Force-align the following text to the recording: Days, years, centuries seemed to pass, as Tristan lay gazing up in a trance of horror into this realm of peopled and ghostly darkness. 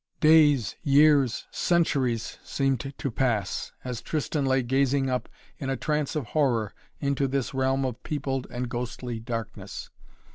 Days, 0.19 0.75
years, 0.81 1.45
centuries 1.51 2.39
seemed 2.43 2.91
to 2.97 3.11
pass, 3.11 3.71
as 3.83 4.01
Tristan 4.01 4.45
lay 4.45 4.63
gazing 4.63 5.11
up 5.11 5.29
in 5.59 5.69
a 5.69 5.77
trance 5.77 6.15
of 6.15 6.25
horror 6.33 6.73
into 6.99 7.27
this 7.27 7.53
realm 7.53 7.85
of 7.85 8.01
peopled 8.01 8.47
and 8.49 8.67
ghostly 8.67 9.19
darkness. 9.19 9.91